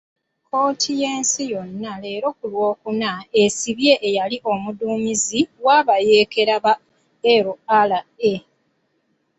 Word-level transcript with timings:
Kkooti 0.43 0.91
y'ensi 1.01 1.41
yonna 1.53 1.91
leero 2.03 2.29
ku 2.37 2.45
Lwokuna 2.51 3.11
esibye 3.43 3.93
eyali 4.07 4.37
omuduumizi 4.51 5.39
w'abayeekera 5.65 6.55
ba 6.63 6.73
LRA. 7.43 7.99